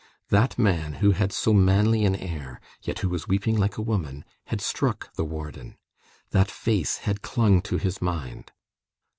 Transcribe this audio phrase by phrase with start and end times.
[0.29, 4.25] That man, who had so manly an air, yet who was weeping like a woman,
[4.47, 5.77] had struck the warden.
[6.31, 8.51] That face had clung to his mind.